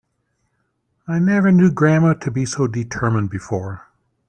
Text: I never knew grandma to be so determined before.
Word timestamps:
I 1.07 1.19
never 1.19 1.51
knew 1.51 1.69
grandma 1.69 2.15
to 2.15 2.31
be 2.31 2.43
so 2.47 2.65
determined 2.65 3.29
before. 3.29 3.85